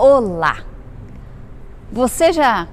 [0.00, 0.58] Olá!
[1.90, 2.68] Você já,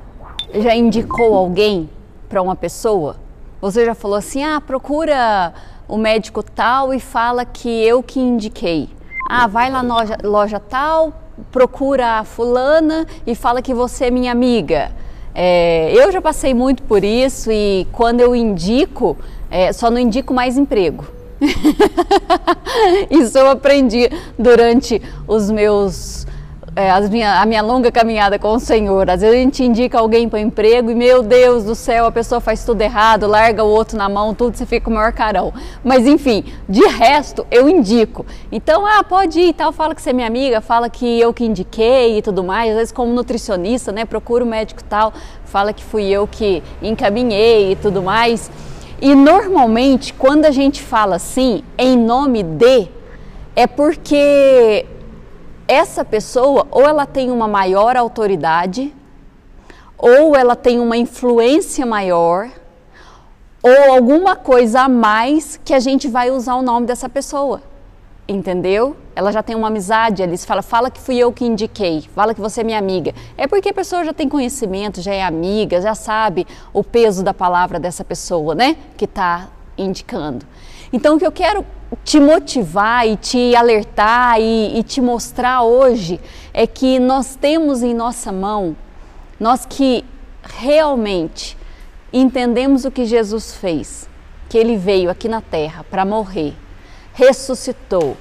[0.53, 1.89] já indicou alguém
[2.29, 3.15] para uma pessoa?
[3.59, 5.51] Você já falou assim: ah, procura
[5.87, 8.89] o médico tal e fala que eu que indiquei.
[9.27, 11.13] Ah, vai lá na loja, loja tal,
[11.51, 14.91] procura a fulana e fala que você é minha amiga.
[15.33, 19.17] É, eu já passei muito por isso e quando eu indico,
[19.49, 21.07] é, só não indico mais emprego.
[23.09, 26.24] isso eu aprendi durante os meus
[26.75, 29.09] é, minha, a minha longa caminhada com o Senhor.
[29.09, 32.41] Às vezes a gente indica alguém para emprego e, meu Deus do céu, a pessoa
[32.41, 35.53] faz tudo errado, larga o outro na mão, tudo, você fica o maior carão.
[35.81, 38.25] Mas enfim, de resto, eu indico.
[38.51, 41.33] Então, ah, pode ir e tal, fala que você é minha amiga, fala que eu
[41.33, 42.71] que indiquei e tudo mais.
[42.71, 45.13] Às vezes, como nutricionista, né, procura o médico tal,
[45.45, 48.51] fala que fui eu que encaminhei e tudo mais.
[49.01, 52.89] E normalmente, quando a gente fala assim, em nome de,
[53.55, 54.85] é porque
[55.67, 58.93] essa pessoa ou ela tem uma maior autoridade,
[59.97, 62.49] ou ela tem uma influência maior,
[63.63, 67.61] ou alguma coisa a mais que a gente vai usar o nome dessa pessoa.
[68.27, 68.95] Entendeu?
[69.15, 72.41] Ela já tem uma amizade, eles fala, fala que fui eu que indiquei, fala que
[72.41, 73.13] você é minha amiga.
[73.37, 77.33] É porque a pessoa já tem conhecimento, já é amiga, já sabe o peso da
[77.33, 78.75] palavra dessa pessoa, né?
[78.97, 80.45] Que está indicando.
[80.91, 81.65] Então, o que eu quero
[82.03, 86.19] te motivar e te alertar e, e, te mostrar hoje
[86.53, 88.75] é que nós temos em nossa mão,
[89.39, 90.03] nós que
[90.43, 91.57] realmente
[92.11, 94.09] entendemos o que Jesus fez,
[94.49, 96.53] que ele veio aqui na terra para morrer,
[97.13, 98.17] ressuscitou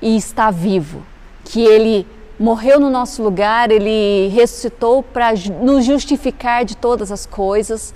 [0.00, 1.02] e está vivo,
[1.44, 2.06] que ele
[2.38, 5.32] morreu no nosso lugar, ele ressuscitou para
[5.62, 7.94] nos justificar de todas as coisas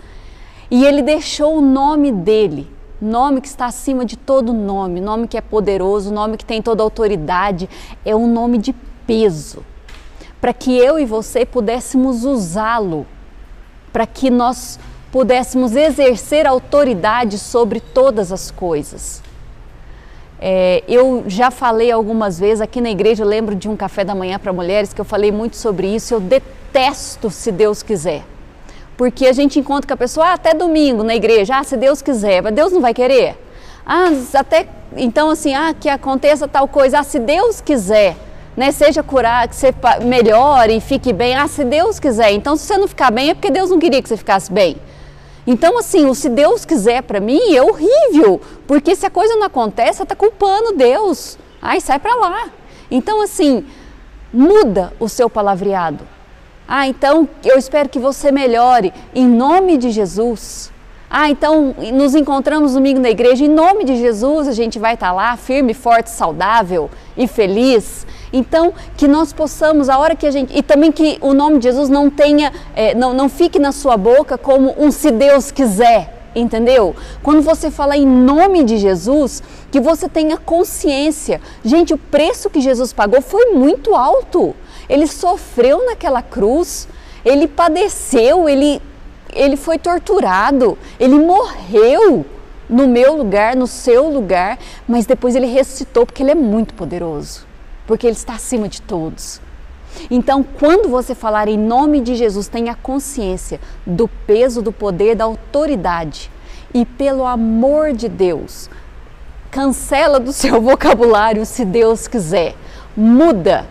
[0.71, 5.37] e ele deixou o nome dele nome que está acima de todo nome, nome que
[5.37, 7.69] é poderoso, nome que tem toda autoridade,
[8.05, 8.75] é um nome de
[9.07, 9.63] peso.
[10.41, 13.07] Para que eu e você pudéssemos usá-lo,
[13.93, 14.79] para que nós
[15.11, 19.23] pudéssemos exercer autoridade sobre todas as coisas.
[20.39, 24.15] É, eu já falei algumas vezes aqui na igreja, eu lembro de um café da
[24.15, 26.13] manhã para mulheres que eu falei muito sobre isso.
[26.13, 28.25] Eu detesto se Deus quiser.
[28.97, 32.01] Porque a gente encontra com a pessoa ah, até domingo na igreja, ah, se Deus
[32.01, 33.37] quiser, mas Deus não vai querer.
[33.85, 38.17] Ah, até então assim, ah, que aconteça tal coisa, ah, se Deus quiser,
[38.57, 42.33] né, seja curar, que você melhore e fique bem, ah, se Deus quiser.
[42.33, 44.77] Então, se você não ficar bem, é porque Deus não queria que você ficasse bem.
[45.47, 49.45] Então, assim, o se Deus quiser para mim é horrível, porque se a coisa não
[49.45, 51.39] acontece, você está culpando Deus.
[51.61, 52.51] Ai, sai para lá.
[52.91, 53.65] Então, assim,
[54.33, 56.16] muda o seu palavreado.
[56.69, 60.73] Ah, então eu espero que você melhore em nome de Jesus.
[61.09, 65.13] Ah, então nos encontramos domingo na igreja, em nome de Jesus a gente vai estar
[65.13, 68.07] lá firme, forte, saudável e feliz.
[68.33, 70.57] Então, que nós possamos, a hora que a gente.
[70.57, 73.97] E também que o nome de Jesus não tenha, é, não, não fique na sua
[73.97, 76.95] boca como um se Deus quiser entendeu?
[77.23, 81.41] Quando você fala em nome de Jesus, que você tenha consciência.
[81.65, 84.55] Gente, o preço que Jesus pagou foi muito alto.
[84.89, 86.89] Ele sofreu naquela cruz,
[87.25, 88.81] ele padeceu, ele,
[89.33, 92.25] ele foi torturado, ele morreu
[92.69, 97.47] no meu lugar, no seu lugar, mas depois ele ressuscitou porque ele é muito poderoso,
[97.87, 99.41] porque ele está acima de todos.
[100.11, 105.25] Então, quando você falar em nome de Jesus, tenha consciência do peso, do poder, da
[105.25, 106.31] autoridade.
[106.75, 108.69] E pelo amor de Deus,
[109.51, 112.55] cancela do seu vocabulário se Deus quiser.
[112.97, 113.67] Muda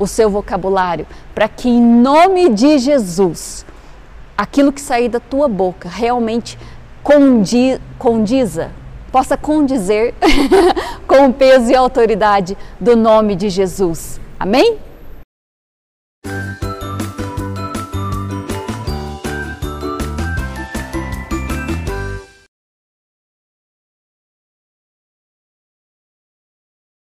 [0.00, 3.64] o seu vocabulário, para que em nome de Jesus,
[4.36, 6.58] aquilo que sair da tua boca realmente
[7.02, 8.70] condi, condiza,
[9.12, 10.14] possa condizer
[11.06, 14.18] com o peso e autoridade do nome de Jesus.
[14.38, 14.89] Amém?